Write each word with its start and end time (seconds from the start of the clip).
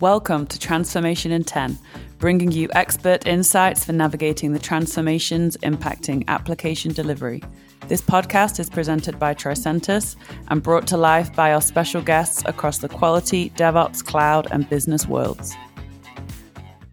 Welcome 0.00 0.46
to 0.46 0.60
Transformation 0.60 1.32
in 1.32 1.42
10, 1.42 1.76
bringing 2.18 2.52
you 2.52 2.68
expert 2.72 3.26
insights 3.26 3.84
for 3.84 3.92
navigating 3.92 4.52
the 4.52 4.60
transformations 4.60 5.56
impacting 5.56 6.22
application 6.28 6.92
delivery. 6.92 7.42
This 7.88 8.00
podcast 8.00 8.60
is 8.60 8.70
presented 8.70 9.18
by 9.18 9.34
Tricentis 9.34 10.14
and 10.46 10.62
brought 10.62 10.86
to 10.86 10.96
life 10.96 11.34
by 11.34 11.52
our 11.52 11.60
special 11.60 12.00
guests 12.00 12.44
across 12.46 12.78
the 12.78 12.88
quality, 12.88 13.50
DevOps, 13.56 14.04
cloud, 14.04 14.46
and 14.52 14.70
business 14.70 15.08
worlds. 15.08 15.56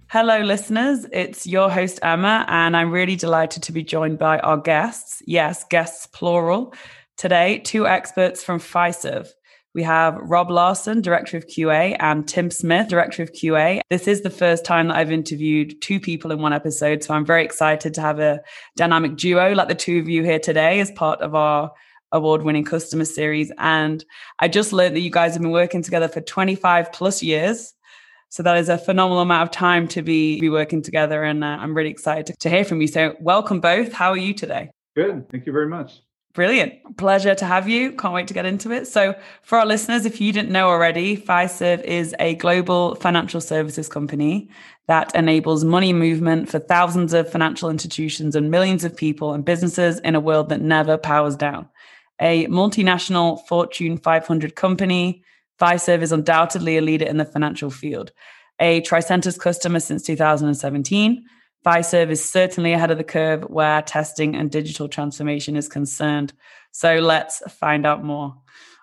Hello, 0.08 0.40
listeners. 0.40 1.06
It's 1.14 1.46
your 1.46 1.70
host, 1.70 2.00
Emma, 2.02 2.44
and 2.48 2.76
I'm 2.76 2.90
really 2.90 3.16
delighted 3.16 3.62
to 3.62 3.72
be 3.72 3.84
joined 3.84 4.18
by 4.18 4.40
our 4.40 4.58
guests. 4.58 5.22
Yes, 5.28 5.64
guests 5.70 6.08
plural. 6.08 6.74
Today, 7.18 7.60
two 7.60 7.86
experts 7.86 8.44
from 8.44 8.60
Fiserv. 8.60 9.28
We 9.76 9.84
have 9.84 10.16
Rob 10.22 10.50
Larson, 10.50 11.02
Director 11.02 11.36
of 11.36 11.48
QA, 11.48 11.98
and 12.00 12.26
Tim 12.26 12.50
Smith, 12.50 12.88
Director 12.88 13.22
of 13.22 13.34
QA. 13.34 13.82
This 13.90 14.08
is 14.08 14.22
the 14.22 14.30
first 14.30 14.64
time 14.64 14.88
that 14.88 14.96
I've 14.96 15.12
interviewed 15.12 15.82
two 15.82 16.00
people 16.00 16.32
in 16.32 16.40
one 16.40 16.54
episode, 16.54 17.04
so 17.04 17.14
I'm 17.14 17.26
very 17.26 17.44
excited 17.44 17.94
to 17.94 18.02
have 18.02 18.18
a 18.22 18.40
dynamic 18.78 19.18
duo 19.18 19.54
like 19.54 19.68
the 19.68 19.76
two 19.76 20.00
of 20.00 20.08
you 20.08 20.24
here 20.24 20.40
today 20.40 20.80
as 20.80 20.92
part 20.92 21.20
of 21.20 21.36
our 21.36 21.74
award 22.14 22.44
winning 22.44 22.64
customer 22.64 23.04
series. 23.04 23.52
And 23.58 24.02
I 24.40 24.48
just 24.48 24.72
learned 24.72 24.96
that 24.96 25.02
you 25.02 25.12
guys 25.12 25.34
have 25.34 25.42
been 25.42 25.52
working 25.52 25.82
together 25.82 26.08
for 26.08 26.22
25 26.22 26.94
plus 26.94 27.22
years. 27.22 27.74
So 28.30 28.44
that 28.44 28.56
is 28.56 28.70
a 28.70 28.78
phenomenal 28.78 29.20
amount 29.20 29.50
of 29.50 29.52
time 29.52 29.90
to 29.90 30.02
be, 30.02 30.40
be 30.40 30.48
working 30.48 30.84
together. 30.84 31.22
And 31.22 31.44
uh, 31.44 31.48
I'm 31.48 31.76
really 31.76 31.90
excited 31.90 32.28
to, 32.28 32.36
to 32.40 32.50
hear 32.50 32.64
from 32.64 32.80
you. 32.80 32.88
So, 32.88 33.18
welcome 33.20 33.60
both. 33.60 33.92
How 33.92 34.12
are 34.12 34.18
you 34.18 34.34
today? 34.34 34.72
Good. 34.96 35.30
Thank 35.30 35.46
you 35.46 35.52
very 35.52 35.68
much. 35.68 36.05
Brilliant. 36.36 36.98
Pleasure 36.98 37.34
to 37.34 37.46
have 37.46 37.70
you. 37.70 37.94
Can't 37.94 38.14
wait 38.14 38.28
to 38.28 38.34
get 38.34 38.46
into 38.46 38.70
it. 38.72 38.88
So, 38.88 39.16
for 39.42 39.58
our 39.58 39.66
listeners, 39.66 40.06
if 40.06 40.20
you 40.20 40.34
didn't 40.34 40.52
know 40.52 40.68
already, 40.68 41.16
Fiserv 41.16 41.82
is 41.86 42.14
a 42.20 42.36
global 42.36 42.96
financial 42.96 43.40
services 43.40 43.88
company 43.88 44.50
that 44.88 45.16
enables 45.16 45.64
money 45.64 45.94
movement 45.94 46.50
for 46.50 46.60
thousands 46.60 47.14
of 47.14 47.32
financial 47.32 47.70
institutions 47.70 48.36
and 48.36 48.52
millions 48.52 48.84
of 48.84 48.98
people 48.98 49.34
and 49.34 49.46
businesses 49.46 50.00
in 50.00 50.14
a 50.14 50.20
world 50.20 50.50
that 50.50 50.60
never 50.60 50.98
powers 50.98 51.38
down. 51.38 51.70
A 52.20 52.48
multinational 52.48 53.40
Fortune 53.48 53.98
500 53.98 54.56
company, 54.56 55.24
Fiserv 55.58 56.02
is 56.02 56.12
undoubtedly 56.12 56.78
a 56.78 56.82
leader 56.82 57.06
in 57.06 57.16
the 57.16 57.24
financial 57.24 57.70
field. 57.70 58.12
A 58.60 58.82
Tricentis 58.82 59.40
customer 59.40 59.80
since 59.80 60.04
2017 60.04 61.26
Fiserv 61.66 62.12
is 62.12 62.24
certainly 62.24 62.74
ahead 62.74 62.92
of 62.92 62.98
the 62.98 63.04
curve 63.04 63.44
where 63.44 63.82
testing 63.82 64.36
and 64.36 64.52
digital 64.52 64.88
transformation 64.88 65.56
is 65.56 65.68
concerned. 65.68 66.34
So 66.72 67.00
let's 67.00 67.40
find 67.52 67.86
out 67.86 68.04
more. 68.04 68.36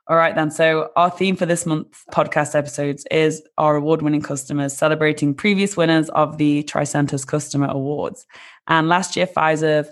All 0.08 0.16
right, 0.16 0.34
then. 0.34 0.50
So, 0.50 0.90
our 0.96 1.10
theme 1.10 1.36
for 1.36 1.46
this 1.46 1.64
month's 1.64 2.04
podcast 2.10 2.56
episodes 2.56 3.06
is 3.12 3.40
our 3.56 3.76
award 3.76 4.02
winning 4.02 4.20
customers 4.20 4.76
celebrating 4.76 5.32
previous 5.32 5.76
winners 5.76 6.08
of 6.10 6.38
the 6.38 6.64
Tricentis 6.64 7.24
Customer 7.24 7.68
Awards. 7.68 8.26
And 8.66 8.88
last 8.88 9.14
year, 9.14 9.28
Fiserv 9.28 9.88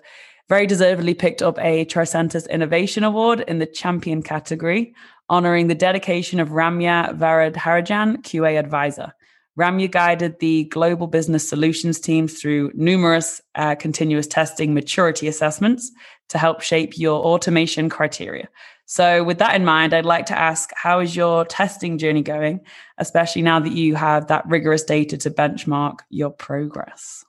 very 0.48 0.66
deservedly 0.66 1.14
picked 1.14 1.42
up 1.42 1.60
a 1.60 1.84
Tricentis 1.84 2.50
Innovation 2.50 3.04
Award 3.04 3.44
in 3.47 3.60
the 3.60 3.66
champion 3.66 4.20
category, 4.20 4.94
honoring 5.28 5.69
the 5.69 5.77
dedication 5.77 6.41
of 6.41 6.48
Ramya 6.48 7.16
Varadharajan, 7.16 8.22
QA 8.22 8.58
advisor. 8.58 9.14
Ramya 9.59 9.91
guided 9.91 10.39
the 10.39 10.65
global 10.65 11.06
business 11.06 11.48
solutions 11.48 12.01
teams 12.01 12.41
through 12.41 12.70
numerous 12.75 13.41
uh, 13.56 13.75
continuous 13.75 14.27
testing 14.27 14.75
maturity 14.75 15.29
assessments 15.29 15.91
to 16.29 16.39
help 16.39 16.61
shape 16.61 16.97
your 16.97 17.23
automation 17.25 17.89
criteria. 17.89 18.48
So, 18.87 19.23
with 19.23 19.39
that 19.39 19.55
in 19.55 19.65
mind, 19.65 19.95
I'd 19.95 20.05
like 20.05 20.27
to 20.27 20.39
ask 20.39 20.71
how 20.75 21.01
is 21.01 21.15
your 21.15 21.45
testing 21.45 21.98
journey 21.98 22.23
going, 22.23 22.61
especially 22.98 23.43
now 23.43 23.61
that 23.61 23.73
you 23.73 23.95
have 23.95 24.27
that 24.28 24.47
rigorous 24.49 24.83
data 24.83 25.16
to 25.19 25.31
benchmark 25.31 26.00
your 26.09 26.31
progress? 26.31 27.25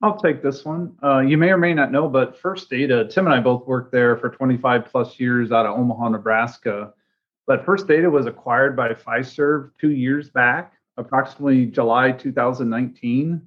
I'll 0.00 0.18
take 0.18 0.42
this 0.42 0.64
one. 0.64 0.96
Uh, 1.02 1.18
you 1.18 1.36
may 1.36 1.50
or 1.50 1.58
may 1.58 1.74
not 1.74 1.90
know, 1.90 2.08
but 2.08 2.38
First 2.38 2.70
Data, 2.70 3.06
Tim 3.10 3.26
and 3.26 3.34
I 3.34 3.40
both 3.40 3.66
worked 3.66 3.90
there 3.90 4.16
for 4.16 4.30
25 4.30 4.86
plus 4.86 5.18
years 5.18 5.50
out 5.50 5.66
of 5.66 5.76
Omaha, 5.76 6.10
Nebraska. 6.10 6.94
But 7.46 7.64
First 7.64 7.88
Data 7.88 8.08
was 8.08 8.26
acquired 8.26 8.76
by 8.76 8.94
Fiserv 8.94 9.70
two 9.80 9.90
years 9.90 10.30
back 10.30 10.77
approximately 10.98 11.66
July 11.66 12.12
2019. 12.12 13.40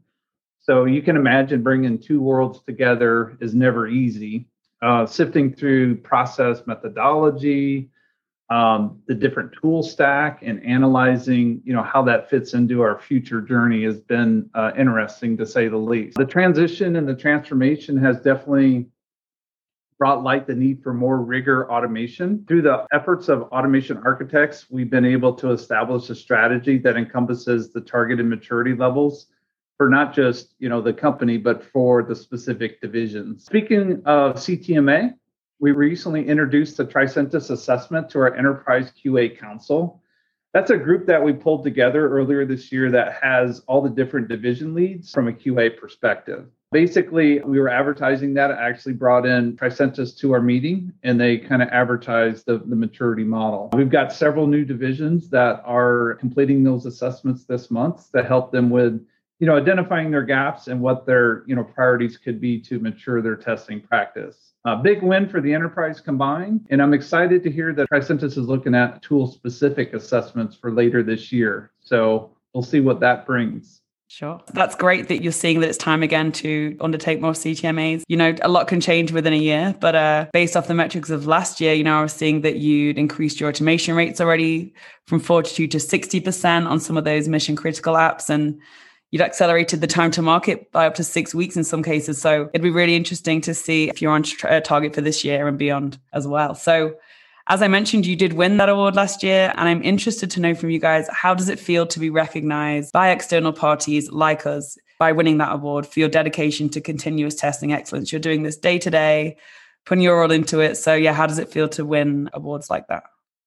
So 0.59 0.85
you 0.85 1.01
can 1.01 1.15
imagine 1.15 1.61
bringing 1.61 1.99
two 1.99 2.21
worlds 2.21 2.61
together 2.61 3.37
is 3.39 3.53
never 3.53 3.87
easy. 3.87 4.47
Uh, 4.81 5.05
sifting 5.05 5.53
through 5.53 5.97
process 5.97 6.65
methodology, 6.65 7.91
um, 8.49 8.99
the 9.07 9.13
different 9.13 9.53
tool 9.61 9.83
stack, 9.83 10.41
and 10.41 10.63
analyzing, 10.65 11.61
you 11.63 11.73
know, 11.73 11.83
how 11.83 12.01
that 12.03 12.29
fits 12.29 12.53
into 12.53 12.81
our 12.81 12.99
future 12.99 13.41
journey 13.41 13.83
has 13.83 13.99
been 13.99 14.49
uh, 14.55 14.71
interesting 14.77 15.37
to 15.37 15.45
say 15.45 15.67
the 15.67 15.77
least. 15.77 16.17
The 16.17 16.25
transition 16.25 16.95
and 16.95 17.07
the 17.07 17.15
transformation 17.15 17.95
has 17.97 18.17
definitely 18.17 18.87
brought 20.01 20.23
light 20.23 20.47
the 20.47 20.55
need 20.55 20.81
for 20.81 20.95
more 20.95 21.21
rigor 21.21 21.71
automation. 21.71 22.43
Through 22.47 22.63
the 22.63 22.87
efforts 22.91 23.29
of 23.29 23.43
automation 23.51 24.01
architects, 24.03 24.65
we've 24.67 24.89
been 24.89 25.05
able 25.05 25.31
to 25.35 25.51
establish 25.51 26.09
a 26.09 26.15
strategy 26.15 26.79
that 26.79 26.97
encompasses 26.97 27.71
the 27.71 27.81
targeted 27.81 28.25
maturity 28.25 28.73
levels 28.73 29.27
for 29.77 29.89
not 29.89 30.11
just 30.11 30.55
you 30.57 30.69
know 30.69 30.81
the 30.81 30.91
company 30.91 31.37
but 31.37 31.63
for 31.63 32.01
the 32.01 32.15
specific 32.15 32.81
divisions. 32.81 33.45
Speaking 33.45 34.01
of 34.05 34.37
CTMA, 34.37 35.13
we 35.59 35.71
recently 35.71 36.27
introduced 36.27 36.77
the 36.77 36.85
Tricentis 36.85 37.51
assessment 37.51 38.09
to 38.09 38.21
our 38.21 38.33
Enterprise 38.33 38.91
QA 39.05 39.37
Council. 39.37 40.01
That's 40.51 40.71
a 40.71 40.77
group 40.77 41.05
that 41.05 41.23
we 41.23 41.31
pulled 41.31 41.63
together 41.63 42.09
earlier 42.09 42.43
this 42.43 42.71
year 42.71 42.89
that 42.89 43.19
has 43.21 43.59
all 43.67 43.83
the 43.83 43.89
different 43.91 44.29
division 44.29 44.73
leads 44.73 45.11
from 45.11 45.27
a 45.27 45.31
QA 45.31 45.77
perspective. 45.77 46.47
Basically, 46.71 47.41
we 47.41 47.59
were 47.59 47.67
advertising 47.67 48.33
that. 48.35 48.49
I 48.51 48.69
actually 48.69 48.93
brought 48.93 49.25
in 49.25 49.57
Tricentis 49.57 50.17
to 50.19 50.31
our 50.31 50.41
meeting 50.41 50.93
and 51.03 51.19
they 51.19 51.37
kind 51.37 51.61
of 51.61 51.67
advertised 51.67 52.45
the, 52.45 52.59
the 52.59 52.77
maturity 52.77 53.25
model. 53.25 53.69
We've 53.73 53.89
got 53.89 54.13
several 54.13 54.47
new 54.47 54.63
divisions 54.63 55.29
that 55.31 55.61
are 55.65 56.15
completing 56.21 56.63
those 56.63 56.85
assessments 56.85 57.43
this 57.43 57.71
month 57.71 58.09
that 58.13 58.25
help 58.25 58.53
them 58.53 58.69
with 58.69 59.05
you 59.39 59.47
know 59.47 59.57
identifying 59.57 60.11
their 60.11 60.23
gaps 60.23 60.67
and 60.67 60.79
what 60.79 61.05
their 61.05 61.43
you 61.47 61.55
know 61.55 61.63
priorities 61.63 62.15
could 62.15 62.39
be 62.39 62.61
to 62.61 62.79
mature 62.79 63.21
their 63.21 63.35
testing 63.35 63.81
practice 63.81 64.53
a 64.65 64.77
big 64.77 65.01
win 65.01 65.27
for 65.27 65.41
the 65.41 65.51
enterprise 65.51 65.99
combined 65.99 66.67
and 66.69 66.79
i'm 66.79 66.93
excited 66.93 67.41
to 67.41 67.51
hear 67.51 67.73
that 67.73 67.89
tricentis 67.89 68.37
is 68.37 68.47
looking 68.47 68.75
at 68.75 69.01
tool 69.01 69.25
specific 69.25 69.93
assessments 69.93 70.55
for 70.55 70.71
later 70.71 71.01
this 71.01 71.31
year 71.31 71.71
so 71.79 72.29
we'll 72.53 72.61
see 72.61 72.81
what 72.81 72.99
that 72.99 73.25
brings 73.25 73.80
Sure. 74.13 74.41
That's 74.53 74.75
great 74.75 75.07
that 75.07 75.23
you're 75.23 75.31
seeing 75.31 75.61
that 75.61 75.69
it's 75.69 75.77
time 75.77 76.03
again 76.03 76.33
to 76.33 76.75
undertake 76.81 77.21
more 77.21 77.31
CTMAs. 77.31 78.03
You 78.09 78.17
know, 78.17 78.35
a 78.41 78.49
lot 78.49 78.67
can 78.67 78.81
change 78.81 79.13
within 79.13 79.31
a 79.31 79.37
year, 79.37 79.73
but 79.79 79.95
uh, 79.95 80.25
based 80.33 80.57
off 80.57 80.67
the 80.67 80.73
metrics 80.73 81.09
of 81.09 81.27
last 81.27 81.61
year, 81.61 81.73
you 81.73 81.85
know, 81.85 81.97
I 81.97 82.01
was 82.01 82.11
seeing 82.11 82.41
that 82.41 82.57
you'd 82.57 82.97
increased 82.97 83.39
your 83.39 83.47
automation 83.47 83.95
rates 83.95 84.19
already 84.19 84.73
from 85.07 85.21
42 85.21 85.65
to 85.65 85.77
60% 85.77 86.67
on 86.67 86.81
some 86.81 86.97
of 86.97 87.05
those 87.05 87.29
mission 87.29 87.55
critical 87.55 87.93
apps. 87.93 88.29
And 88.29 88.59
you'd 89.11 89.21
accelerated 89.21 89.79
the 89.79 89.87
time 89.87 90.11
to 90.11 90.21
market 90.21 90.69
by 90.73 90.87
up 90.87 90.95
to 90.95 91.05
six 91.05 91.33
weeks 91.33 91.55
in 91.55 91.63
some 91.63 91.81
cases. 91.81 92.19
So 92.19 92.49
it'd 92.53 92.61
be 92.61 92.69
really 92.69 92.97
interesting 92.97 93.39
to 93.41 93.53
see 93.53 93.87
if 93.87 94.01
you're 94.01 94.11
on 94.11 94.23
tra- 94.23 94.57
uh, 94.57 94.59
target 94.59 94.93
for 94.93 94.99
this 94.99 95.23
year 95.23 95.47
and 95.47 95.57
beyond 95.57 95.97
as 96.11 96.27
well. 96.27 96.53
So 96.53 96.95
as 97.47 97.61
I 97.61 97.67
mentioned, 97.67 98.05
you 98.05 98.15
did 98.15 98.33
win 98.33 98.57
that 98.57 98.69
award 98.69 98.95
last 98.95 99.23
year, 99.23 99.53
and 99.57 99.67
I'm 99.67 99.83
interested 99.83 100.29
to 100.31 100.39
know 100.39 100.53
from 100.53 100.69
you 100.69 100.79
guys 100.79 101.07
how 101.11 101.33
does 101.33 101.49
it 101.49 101.59
feel 101.59 101.85
to 101.87 101.99
be 101.99 102.09
recognized 102.09 102.91
by 102.91 103.09
external 103.09 103.51
parties 103.51 104.11
like 104.11 104.45
us 104.45 104.77
by 104.99 105.11
winning 105.11 105.39
that 105.39 105.51
award 105.51 105.87
for 105.87 105.99
your 105.99 106.09
dedication 106.09 106.69
to 106.69 106.81
continuous 106.81 107.35
testing 107.35 107.73
excellence? 107.73 108.11
You're 108.11 108.19
doing 108.19 108.43
this 108.43 108.57
day 108.57 108.77
to 108.79 108.89
day, 108.89 109.37
putting 109.85 110.03
your 110.03 110.21
all 110.21 110.31
into 110.31 110.59
it. 110.59 110.75
So, 110.75 110.93
yeah, 110.93 111.13
how 111.13 111.25
does 111.25 111.39
it 111.39 111.49
feel 111.49 111.67
to 111.69 111.85
win 111.85 112.29
awards 112.33 112.69
like 112.69 112.87
that? 112.87 113.03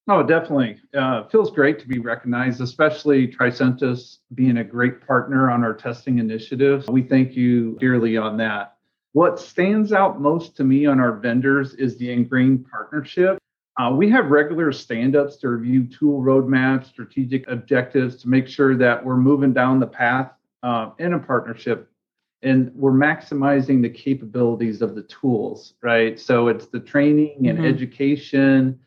Oh, 0.06 0.22
definitely. 0.22 0.78
Uh, 0.92 1.26
feels 1.28 1.50
great 1.50 1.78
to 1.78 1.88
be 1.88 1.98
recognized, 1.98 2.60
especially 2.60 3.26
Tricentis 3.26 4.18
being 4.34 4.58
a 4.58 4.64
great 4.64 5.06
partner 5.06 5.50
on 5.50 5.64
our 5.64 5.72
testing 5.72 6.18
initiatives. 6.18 6.86
We 6.88 7.02
thank 7.02 7.34
you 7.34 7.78
dearly 7.80 8.18
on 8.18 8.36
that. 8.38 8.76
What 9.12 9.38
stands 9.38 9.92
out 9.92 10.20
most 10.20 10.56
to 10.56 10.64
me 10.64 10.84
on 10.84 11.00
our 11.00 11.12
vendors 11.12 11.74
is 11.74 11.96
the 11.96 12.10
ingrained 12.10 12.66
partnership 12.68 13.38
uh, 13.76 13.90
we 13.90 14.08
have 14.08 14.30
regular 14.30 14.70
stand 14.72 15.16
ups 15.16 15.36
to 15.36 15.48
review 15.48 15.86
tool 15.86 16.22
roadmaps, 16.22 16.86
strategic 16.86 17.48
objectives 17.48 18.16
to 18.16 18.28
make 18.28 18.46
sure 18.46 18.76
that 18.76 19.04
we're 19.04 19.16
moving 19.16 19.52
down 19.52 19.80
the 19.80 19.86
path 19.86 20.30
uh, 20.62 20.90
in 20.98 21.14
a 21.14 21.18
partnership 21.18 21.90
and 22.44 22.70
we're 22.74 22.92
maximizing 22.92 23.80
the 23.82 23.88
capabilities 23.88 24.82
of 24.82 24.94
the 24.94 25.02
tools, 25.04 25.74
right? 25.82 26.20
So 26.20 26.48
it's 26.48 26.66
the 26.66 26.78
training 26.78 27.48
and 27.48 27.58
mm-hmm. 27.58 27.66
education, 27.66 28.78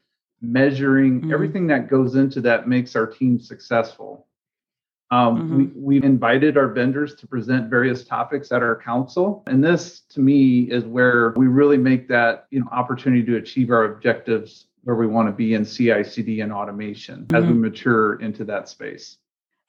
measuring, 0.41 1.21
mm-hmm. 1.21 1.33
everything 1.33 1.65
that 1.67 1.89
goes 1.89 2.15
into 2.15 2.39
that 2.41 2.67
makes 2.67 2.95
our 2.95 3.07
team 3.07 3.39
successful. 3.39 4.27
Um, 5.09 5.37
mm-hmm. 5.37 5.57
we, 5.57 5.65
we've 5.75 6.03
invited 6.03 6.55
our 6.55 6.67
vendors 6.67 7.15
to 7.15 7.27
present 7.27 7.69
various 7.69 8.03
topics 8.03 8.51
at 8.51 8.61
our 8.61 8.79
council. 8.79 9.43
And 9.47 9.63
this, 9.63 10.01
to 10.09 10.19
me, 10.19 10.63
is 10.63 10.85
where 10.85 11.33
we 11.35 11.47
really 11.47 11.77
make 11.77 12.07
that 12.09 12.45
you 12.51 12.59
know, 12.59 12.67
opportunity 12.71 13.23
to 13.23 13.37
achieve 13.37 13.71
our 13.71 13.85
objectives 13.85 14.67
where 14.87 14.95
we 14.95 15.05
want 15.05 15.27
to 15.27 15.33
be 15.33 15.53
in 15.53 15.65
CI/CD 15.65 16.39
and 16.39 16.53
automation 16.53 17.25
mm-hmm. 17.25 17.35
as 17.35 17.43
we 17.43 17.51
mm-hmm. 17.51 17.61
mature 17.61 18.21
into 18.21 18.45
that 18.45 18.69
space. 18.69 19.17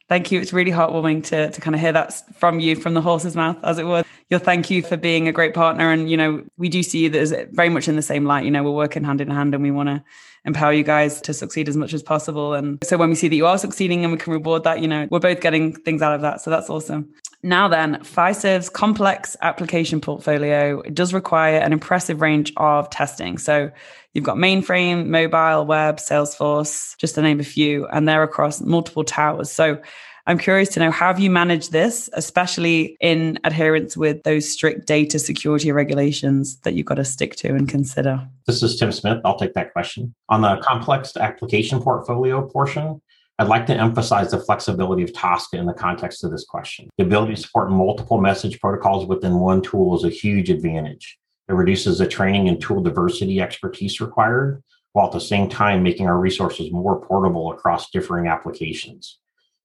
Thank 0.08 0.30
you. 0.30 0.40
It's 0.40 0.52
really 0.52 0.70
heartwarming 0.70 1.24
to 1.24 1.50
to 1.50 1.60
kind 1.60 1.74
of 1.74 1.80
hear 1.80 1.92
that 1.92 2.14
from 2.38 2.60
you, 2.60 2.76
from 2.76 2.94
the 2.94 3.00
horse's 3.00 3.34
mouth, 3.34 3.58
as 3.64 3.78
it 3.78 3.84
were. 3.84 4.04
Your 4.30 4.38
thank 4.38 4.70
you 4.70 4.80
for 4.82 4.96
being 4.96 5.26
a 5.26 5.32
great 5.32 5.54
partner. 5.54 5.90
And, 5.90 6.10
you 6.10 6.16
know, 6.16 6.44
we 6.58 6.68
do 6.68 6.82
see 6.82 7.06
you 7.06 7.12
as 7.18 7.34
very 7.52 7.70
much 7.70 7.88
in 7.88 7.96
the 7.96 8.02
same 8.02 8.26
light. 8.26 8.44
You 8.44 8.50
know, 8.50 8.62
we're 8.62 8.70
working 8.70 9.02
hand 9.02 9.22
in 9.22 9.30
hand 9.30 9.54
and 9.54 9.62
we 9.62 9.70
want 9.70 9.88
to 9.88 10.04
empower 10.44 10.72
you 10.72 10.84
guys 10.84 11.20
to 11.22 11.32
succeed 11.32 11.66
as 11.66 11.78
much 11.78 11.94
as 11.94 12.02
possible. 12.02 12.52
And 12.52 12.78
so 12.84 12.98
when 12.98 13.08
we 13.08 13.14
see 13.14 13.28
that 13.28 13.36
you 13.36 13.46
are 13.46 13.56
succeeding 13.56 14.04
and 14.04 14.12
we 14.12 14.18
can 14.18 14.34
reward 14.34 14.64
that, 14.64 14.80
you 14.80 14.86
know, 14.86 15.08
we're 15.10 15.18
both 15.18 15.40
getting 15.40 15.74
things 15.74 16.02
out 16.02 16.14
of 16.14 16.20
that. 16.20 16.42
So 16.42 16.50
that's 16.50 16.68
awesome. 16.68 17.08
Now 17.42 17.68
then, 17.68 18.02
Fiserv's 18.02 18.68
complex 18.68 19.36
application 19.40 20.00
portfolio 20.00 20.82
does 20.82 21.14
require 21.14 21.58
an 21.58 21.72
impressive 21.72 22.20
range 22.20 22.52
of 22.58 22.90
testing. 22.90 23.38
So 23.38 23.70
you've 24.18 24.24
got 24.24 24.36
mainframe, 24.36 25.06
mobile, 25.06 25.64
web, 25.64 25.98
Salesforce, 25.98 26.96
just 26.98 27.14
to 27.14 27.22
name 27.22 27.38
a 27.38 27.44
few, 27.44 27.86
and 27.86 28.08
they're 28.08 28.24
across 28.24 28.60
multiple 28.60 29.04
towers. 29.04 29.48
So 29.48 29.80
I'm 30.26 30.38
curious 30.38 30.70
to 30.70 30.80
know 30.80 30.90
how 30.90 31.06
have 31.06 31.20
you 31.20 31.30
managed 31.30 31.70
this, 31.70 32.10
especially 32.14 32.96
in 33.00 33.38
adherence 33.44 33.96
with 33.96 34.24
those 34.24 34.50
strict 34.50 34.88
data 34.88 35.20
security 35.20 35.70
regulations 35.70 36.58
that 36.62 36.74
you've 36.74 36.86
got 36.86 36.96
to 36.96 37.04
stick 37.04 37.36
to 37.36 37.48
and 37.50 37.68
consider? 37.68 38.28
This 38.48 38.60
is 38.60 38.76
Tim 38.76 38.90
Smith. 38.90 39.20
I'll 39.24 39.38
take 39.38 39.54
that 39.54 39.72
question. 39.72 40.12
On 40.28 40.42
the 40.42 40.56
complex 40.56 41.16
application 41.16 41.80
portfolio 41.80 42.44
portion, 42.44 43.00
I'd 43.38 43.46
like 43.46 43.66
to 43.66 43.74
emphasize 43.74 44.32
the 44.32 44.40
flexibility 44.40 45.04
of 45.04 45.12
Tosca 45.12 45.56
in 45.56 45.66
the 45.66 45.72
context 45.72 46.24
of 46.24 46.32
this 46.32 46.44
question. 46.44 46.90
The 46.98 47.04
ability 47.04 47.36
to 47.36 47.40
support 47.40 47.70
multiple 47.70 48.20
message 48.20 48.58
protocols 48.58 49.06
within 49.06 49.38
one 49.38 49.62
tool 49.62 49.96
is 49.96 50.02
a 50.02 50.10
huge 50.10 50.50
advantage. 50.50 51.16
It 51.48 51.54
reduces 51.54 51.98
the 51.98 52.06
training 52.06 52.48
and 52.48 52.60
tool 52.60 52.82
diversity 52.82 53.40
expertise 53.40 54.00
required, 54.00 54.62
while 54.92 55.06
at 55.06 55.12
the 55.12 55.20
same 55.20 55.48
time 55.48 55.82
making 55.82 56.06
our 56.06 56.18
resources 56.18 56.70
more 56.70 57.00
portable 57.00 57.52
across 57.52 57.90
differing 57.90 58.26
applications. 58.26 59.18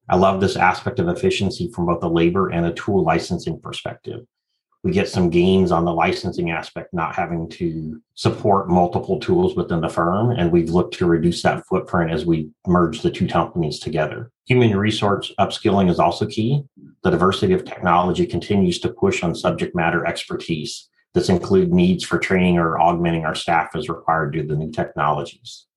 I 0.09 0.17
love 0.17 0.41
this 0.41 0.55
aspect 0.55 0.99
of 0.99 1.07
efficiency 1.07 1.71
from 1.73 1.85
both 1.85 2.01
the 2.01 2.09
labor 2.09 2.49
and 2.49 2.65
a 2.65 2.73
tool 2.73 3.03
licensing 3.03 3.59
perspective. 3.59 4.25
We 4.83 4.91
get 4.91 5.07
some 5.07 5.29
gains 5.29 5.71
on 5.71 5.85
the 5.85 5.93
licensing 5.93 6.51
aspect, 6.51 6.93
not 6.93 7.15
having 7.15 7.47
to 7.51 8.01
support 8.15 8.69
multiple 8.69 9.17
tools 9.17 9.55
within 9.55 9.79
the 9.79 9.87
firm. 9.87 10.31
And 10.31 10.51
we've 10.51 10.69
looked 10.69 10.93
to 10.95 11.05
reduce 11.05 11.41
that 11.43 11.65
footprint 11.67 12.11
as 12.11 12.25
we 12.25 12.49
merge 12.67 13.01
the 13.01 13.09
two 13.09 13.25
companies 13.25 13.79
together. 13.79 14.29
Human 14.45 14.75
resource 14.75 15.31
upskilling 15.39 15.89
is 15.89 15.99
also 15.99 16.25
key. 16.25 16.65
The 17.03 17.11
diversity 17.11 17.53
of 17.53 17.63
technology 17.63 18.25
continues 18.25 18.79
to 18.79 18.89
push 18.89 19.23
on 19.23 19.35
subject 19.35 19.73
matter 19.73 20.05
expertise. 20.05 20.89
This 21.13 21.29
includes 21.29 21.71
needs 21.71 22.03
for 22.03 22.17
training 22.17 22.57
or 22.57 22.79
augmenting 22.79 23.25
our 23.25 23.35
staff 23.35 23.75
as 23.75 23.89
required 23.89 24.33
due 24.33 24.41
to 24.41 24.47
the 24.47 24.55
new 24.55 24.71
technologies. 24.71 25.67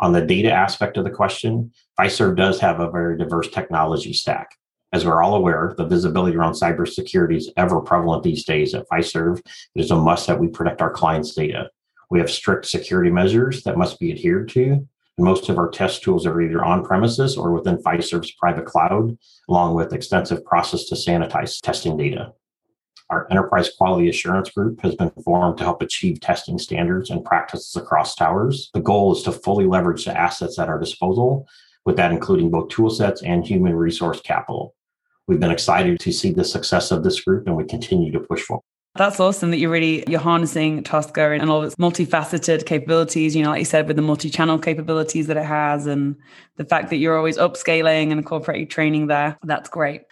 On 0.00 0.12
the 0.12 0.22
data 0.22 0.50
aspect 0.50 0.96
of 0.96 1.04
the 1.04 1.10
question, 1.10 1.72
Fiserv 1.98 2.36
does 2.36 2.60
have 2.60 2.80
a 2.80 2.90
very 2.90 3.16
diverse 3.16 3.48
technology 3.48 4.12
stack. 4.12 4.48
As 4.92 5.04
we're 5.04 5.22
all 5.22 5.34
aware, 5.34 5.74
the 5.76 5.86
visibility 5.86 6.36
around 6.36 6.52
cybersecurity 6.52 7.36
is 7.36 7.52
ever 7.56 7.80
prevalent 7.80 8.22
these 8.22 8.44
days 8.44 8.74
at 8.74 8.88
Fiserv. 8.88 9.38
It 9.74 9.80
is 9.80 9.90
a 9.90 9.96
must 9.96 10.26
that 10.26 10.38
we 10.38 10.48
protect 10.48 10.80
our 10.80 10.90
clients' 10.90 11.34
data. 11.34 11.70
We 12.10 12.18
have 12.18 12.30
strict 12.30 12.66
security 12.66 13.10
measures 13.10 13.62
that 13.64 13.76
must 13.76 13.98
be 13.98 14.12
adhered 14.12 14.48
to. 14.50 14.86
Most 15.18 15.48
of 15.48 15.58
our 15.58 15.68
test 15.68 16.02
tools 16.02 16.26
are 16.26 16.40
either 16.40 16.64
on 16.64 16.84
premises 16.84 17.36
or 17.36 17.52
within 17.52 17.78
Fiserv's 17.78 18.32
private 18.32 18.66
cloud, 18.66 19.16
along 19.48 19.74
with 19.74 19.92
extensive 19.92 20.44
process 20.44 20.84
to 20.84 20.94
sanitize 20.94 21.60
testing 21.60 21.96
data. 21.96 22.32
Our 23.08 23.28
enterprise 23.30 23.70
quality 23.70 24.08
assurance 24.08 24.50
group 24.50 24.80
has 24.82 24.96
been 24.96 25.10
formed 25.24 25.58
to 25.58 25.64
help 25.64 25.80
achieve 25.80 26.20
testing 26.20 26.58
standards 26.58 27.10
and 27.10 27.24
practices 27.24 27.76
across 27.76 28.16
towers. 28.16 28.70
The 28.74 28.80
goal 28.80 29.12
is 29.12 29.22
to 29.24 29.32
fully 29.32 29.66
leverage 29.66 30.04
the 30.04 30.18
assets 30.18 30.58
at 30.58 30.68
our 30.68 30.78
disposal, 30.78 31.46
with 31.84 31.96
that 31.96 32.10
including 32.10 32.50
both 32.50 32.68
tool 32.68 32.90
sets 32.90 33.22
and 33.22 33.46
human 33.46 33.76
resource 33.76 34.20
capital. 34.20 34.74
We've 35.28 35.38
been 35.38 35.52
excited 35.52 36.00
to 36.00 36.12
see 36.12 36.32
the 36.32 36.44
success 36.44 36.90
of 36.90 37.04
this 37.04 37.20
group 37.20 37.46
and 37.46 37.56
we 37.56 37.64
continue 37.64 38.10
to 38.12 38.20
push 38.20 38.42
forward. 38.42 38.62
That's 38.96 39.20
awesome 39.20 39.50
that 39.50 39.58
you're 39.58 39.70
really 39.70 40.02
you're 40.08 40.20
harnessing 40.20 40.82
Tosca 40.82 41.32
and 41.32 41.50
all 41.50 41.62
its 41.62 41.74
multifaceted 41.76 42.64
capabilities. 42.64 43.36
You 43.36 43.44
know, 43.44 43.50
like 43.50 43.58
you 43.58 43.64
said, 43.66 43.86
with 43.86 43.96
the 43.96 44.02
multi-channel 44.02 44.58
capabilities 44.58 45.26
that 45.26 45.36
it 45.36 45.44
has, 45.44 45.86
and 45.86 46.16
the 46.56 46.64
fact 46.64 46.88
that 46.90 46.96
you're 46.96 47.16
always 47.16 47.36
upscaling 47.36 48.10
and 48.10 48.14
incorporating 48.14 48.68
training 48.68 49.08
there. 49.08 49.36
That's 49.42 49.68
great. 49.68 50.02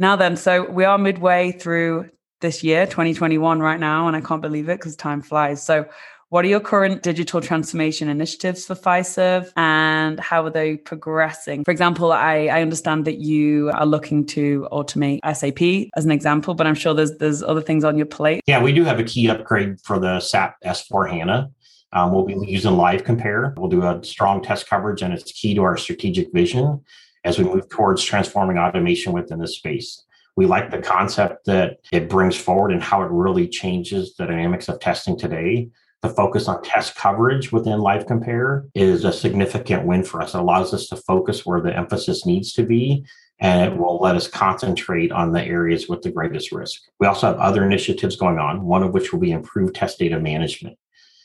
Now 0.00 0.16
then, 0.16 0.36
so 0.36 0.68
we 0.68 0.84
are 0.84 0.98
midway 0.98 1.52
through 1.52 2.10
this 2.46 2.62
year, 2.62 2.86
2021, 2.86 3.58
right 3.58 3.80
now, 3.80 4.06
and 4.06 4.16
I 4.16 4.20
can't 4.20 4.40
believe 4.40 4.68
it 4.68 4.78
because 4.78 4.94
time 4.94 5.20
flies. 5.20 5.60
So, 5.60 5.84
what 6.28 6.44
are 6.44 6.48
your 6.48 6.60
current 6.60 7.02
digital 7.02 7.40
transformation 7.40 8.08
initiatives 8.08 8.66
for 8.66 8.74
Fiserv 8.74 9.52
and 9.56 10.18
how 10.20 10.44
are 10.44 10.50
they 10.50 10.76
progressing? 10.76 11.64
For 11.64 11.70
example, 11.70 12.12
I, 12.12 12.46
I 12.46 12.62
understand 12.62 13.04
that 13.04 13.18
you 13.18 13.70
are 13.70 13.86
looking 13.86 14.26
to 14.26 14.66
automate 14.72 15.20
SAP 15.24 15.90
as 15.96 16.04
an 16.04 16.10
example, 16.10 16.54
but 16.54 16.66
I'm 16.66 16.74
sure 16.74 16.94
there's 16.94 17.16
there's 17.18 17.42
other 17.42 17.60
things 17.60 17.84
on 17.84 17.96
your 17.96 18.06
plate. 18.06 18.42
Yeah, 18.46 18.62
we 18.62 18.72
do 18.72 18.84
have 18.84 19.00
a 19.00 19.04
key 19.04 19.28
upgrade 19.28 19.80
for 19.80 19.98
the 19.98 20.20
SAP 20.20 20.56
S4 20.64 21.10
HANA. 21.10 21.50
Um, 21.92 22.12
we'll 22.12 22.26
be 22.26 22.36
using 22.46 22.76
Live 22.76 23.02
Compare. 23.04 23.54
We'll 23.56 23.70
do 23.70 23.82
a 23.82 24.02
strong 24.04 24.42
test 24.42 24.68
coverage, 24.68 25.02
and 25.02 25.12
it's 25.14 25.32
key 25.32 25.54
to 25.54 25.62
our 25.62 25.76
strategic 25.76 26.32
vision 26.32 26.84
as 27.24 27.38
we 27.38 27.44
move 27.44 27.68
towards 27.68 28.04
transforming 28.04 28.58
automation 28.58 29.12
within 29.12 29.40
this 29.40 29.56
space. 29.56 30.05
We 30.36 30.46
like 30.46 30.70
the 30.70 30.78
concept 30.78 31.46
that 31.46 31.78
it 31.92 32.08
brings 32.10 32.36
forward 32.36 32.70
and 32.70 32.82
how 32.82 33.02
it 33.02 33.10
really 33.10 33.48
changes 33.48 34.14
the 34.14 34.26
dynamics 34.26 34.68
of 34.68 34.80
testing 34.80 35.18
today. 35.18 35.68
The 36.02 36.10
focus 36.10 36.46
on 36.46 36.62
test 36.62 36.94
coverage 36.94 37.52
within 37.52 37.80
Live 37.80 38.06
Compare 38.06 38.66
is 38.74 39.04
a 39.04 39.12
significant 39.12 39.86
win 39.86 40.04
for 40.04 40.20
us. 40.20 40.34
It 40.34 40.40
allows 40.40 40.74
us 40.74 40.88
to 40.88 40.96
focus 40.96 41.46
where 41.46 41.62
the 41.62 41.74
emphasis 41.74 42.26
needs 42.26 42.52
to 42.52 42.64
be, 42.64 43.04
and 43.40 43.72
it 43.72 43.78
will 43.78 43.98
let 43.98 44.14
us 44.14 44.28
concentrate 44.28 45.10
on 45.10 45.32
the 45.32 45.42
areas 45.42 45.88
with 45.88 46.02
the 46.02 46.12
greatest 46.12 46.52
risk. 46.52 46.82
We 47.00 47.06
also 47.06 47.28
have 47.28 47.38
other 47.38 47.64
initiatives 47.64 48.16
going 48.16 48.38
on, 48.38 48.62
one 48.62 48.82
of 48.82 48.92
which 48.92 49.12
will 49.12 49.20
be 49.20 49.32
improved 49.32 49.74
test 49.74 49.98
data 49.98 50.20
management 50.20 50.78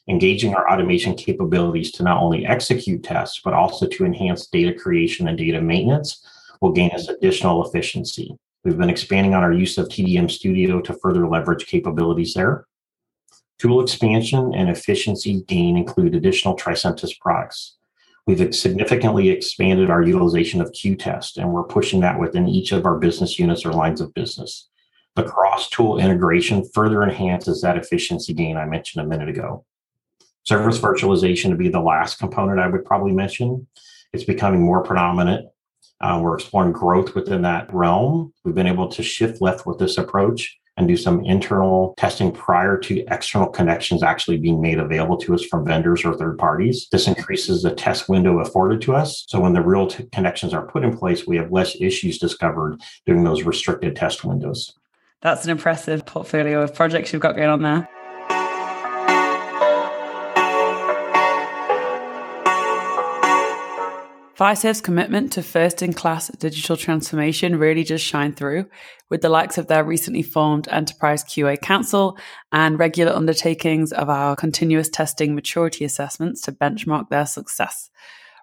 engaging 0.08 0.54
our 0.56 0.70
automation 0.70 1.16
capabilities 1.16 1.92
to 1.92 2.04
not 2.04 2.22
only 2.22 2.46
execute 2.46 3.04
tests, 3.04 3.42
but 3.44 3.54
also 3.54 3.88
to 3.88 4.06
enhance 4.06 4.48
data 4.48 4.74
creation 4.74 5.28
and 5.28 5.38
data 5.38 5.62
maintenance 5.62 6.26
will 6.60 6.72
gain 6.72 6.92
us 6.92 7.08
additional 7.08 7.66
efficiency. 7.66 8.36
We've 8.64 8.78
been 8.78 8.92
expanding 8.92 9.34
on 9.34 9.44
our 9.44 9.52
use 9.52 9.80
of 9.80 9.88
TDM 9.88 10.30
Studio 10.30 10.82
to 10.82 10.94
further 10.94 11.28
leverage 11.28 11.66
capabilities 11.66 12.36
there. 12.36 12.68
Tool 13.58 13.82
expansion 13.82 14.54
and 14.54 14.70
efficiency 14.70 15.44
gain 15.48 15.78
include 15.78 16.14
additional 16.14 16.56
Tricentis 16.56 17.20
products. 17.20 17.78
We've 18.28 18.54
significantly 18.54 19.30
expanded 19.30 19.90
our 19.90 20.04
utilization 20.04 20.62
of 20.62 20.72
qTest, 20.74 21.38
and 21.38 21.52
we're 21.52 21.64
pushing 21.64 22.02
that 22.02 22.20
within 22.20 22.48
each 22.48 22.72
of 22.72 22.86
our 22.86 23.00
business 23.00 23.40
units 23.40 23.66
or 23.66 23.74
lines 23.74 24.00
of 24.00 24.14
business. 24.14 24.70
The 25.16 25.24
cross-tool 25.24 25.98
integration 25.98 26.64
further 26.72 27.02
enhances 27.02 27.62
that 27.62 27.78
efficiency 27.78 28.32
gain 28.34 28.58
I 28.58 28.66
mentioned 28.66 29.04
a 29.04 29.08
minute 29.08 29.30
ago. 29.30 29.66
Service 30.44 30.78
virtualization 30.78 31.50
to 31.50 31.56
be 31.56 31.70
the 31.70 31.80
last 31.80 32.20
component 32.20 32.60
I 32.60 32.68
would 32.68 32.86
probably 32.86 33.12
mention. 33.12 33.68
It's 34.14 34.24
becoming 34.24 34.62
more 34.62 34.84
predominant 34.84 35.48
uh, 36.02 36.20
we're 36.22 36.36
exploring 36.36 36.72
growth 36.72 37.16
within 37.16 37.42
that 37.44 37.72
realm. 37.74 38.34
We've 38.44 38.56
been 38.56 38.68
able 38.68 38.88
to 38.90 39.04
shift 39.04 39.42
left 39.42 39.66
with 39.66 39.78
this 39.78 39.98
approach 39.98 40.58
and 40.78 40.88
do 40.88 40.98
some 40.98 41.24
internal 41.26 41.94
testing 41.98 42.32
prior 42.32 42.78
to 42.78 43.06
external 43.12 43.48
connections 43.48 44.04
actually 44.04 44.38
being 44.38 44.62
made 44.62 44.80
available 44.80 45.18
to 45.18 45.34
us 45.34 45.46
from 45.46 45.66
vendors 45.66 46.04
or 46.06 46.16
third 46.16 46.38
parties. 46.38 46.88
This 46.92 47.08
increases 47.08 47.62
the 47.62 47.76
test 47.76 48.10
window 48.10 48.40
afforded 48.40 48.82
to 48.82 48.96
us. 48.96 49.26
So 49.28 49.40
when 49.40 49.54
the 49.54 49.62
real 49.62 49.88
t- 49.88 50.08
connections 50.12 50.54
are 50.54 50.66
put 50.66 50.84
in 50.84 50.98
place, 50.98 51.28
we 51.28 51.38
have 51.38 51.52
less 51.52 51.80
issues 51.80 52.18
discovered 52.18 52.82
during 53.06 53.24
those 53.24 53.44
restricted 53.44 53.96
test 53.96 54.24
windows. 54.24 54.74
That's 55.22 55.44
an 55.44 55.52
impressive 55.52 56.06
portfolio 56.06 56.64
of 56.64 56.74
projects 56.74 57.14
you've 57.14 57.22
got 57.22 57.36
going 57.36 57.50
on 57.50 57.62
there. 57.62 57.88
Fiserv's 64.42 64.82
commitment 64.82 65.32
to 65.34 65.44
first 65.44 65.84
in 65.84 65.94
class 65.94 66.30
digital 66.30 66.76
transformation 66.76 67.60
really 67.60 67.84
just 67.84 68.04
shine 68.04 68.34
through 68.34 68.66
with 69.08 69.22
the 69.22 69.30
likes 69.30 69.60
of 69.60 69.68
their 69.68 69.84
recently 69.84 70.24
formed 70.24 70.68
Enterprise 70.72 71.24
QA 71.24 71.62
Council 71.62 72.18
and 72.52 72.80
regular 72.80 73.12
undertakings 73.12 73.94
of 73.94 74.10
our 74.10 74.36
continuous 74.36 74.90
testing 74.90 75.36
maturity 75.36 75.86
assessments 75.86 76.42
to 76.42 76.52
benchmark 76.52 77.10
their 77.10 77.28
success. 77.28 77.92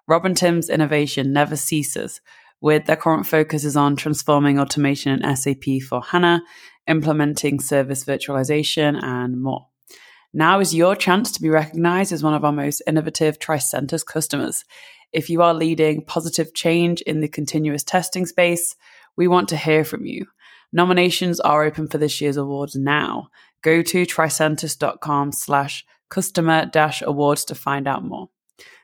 Rob 0.07 0.25
and 0.25 0.37
Tim's 0.37 0.69
innovation 0.69 1.33
never 1.33 1.57
ceases, 1.57 2.21
with 2.61 2.85
their 2.85 2.95
current 2.95 3.27
focus 3.27 3.65
is 3.65 3.75
on 3.75 3.97
transforming 3.97 4.57
automation 4.57 5.21
in 5.21 5.35
SAP 5.35 5.81
for 5.85 6.01
HANA, 6.01 6.43
implementing 6.87 7.59
service 7.59 8.05
virtualization, 8.05 8.97
and 9.03 9.41
more. 9.41 9.68
Now 10.33 10.59
is 10.59 10.75
your 10.75 10.95
chance 10.95 11.31
to 11.31 11.41
be 11.41 11.49
recognized 11.49 12.11
as 12.11 12.23
one 12.23 12.33
of 12.33 12.45
our 12.45 12.51
most 12.51 12.81
innovative 12.85 13.39
Tricentis 13.39 14.05
customers. 14.05 14.63
If 15.11 15.29
you 15.29 15.41
are 15.41 15.53
leading 15.53 16.05
positive 16.05 16.53
change 16.53 17.01
in 17.01 17.21
the 17.21 17.27
continuous 17.27 17.83
testing 17.83 18.25
space, 18.27 18.75
we 19.17 19.27
want 19.27 19.49
to 19.49 19.57
hear 19.57 19.83
from 19.83 20.05
you. 20.05 20.27
Nominations 20.71 21.39
are 21.39 21.63
open 21.63 21.87
for 21.87 21.97
this 21.97 22.21
year's 22.21 22.37
awards 22.37 22.75
now. 22.75 23.29
Go 23.63 23.81
to 23.81 24.05
tricentis.com 24.05 25.31
slash 25.31 25.83
customer 26.09 26.65
dash 26.65 27.01
awards 27.01 27.43
to 27.45 27.55
find 27.55 27.87
out 27.87 28.03
more. 28.03 28.29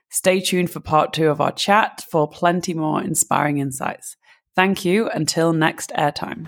Stay 0.10 0.40
tuned 0.40 0.72
for 0.72 0.80
part 0.80 1.14
two 1.14 1.30
of 1.30 1.42
our 1.42 1.52
chat 1.52 2.04
for 2.10 2.28
plenty 2.28 2.74
more 2.74 3.04
inspiring 3.04 3.60
insights. 3.60 4.18
Thank 4.56 4.86
you. 4.86 5.10
Until 5.10 5.54
next 5.54 5.92
airtime. 5.92 6.48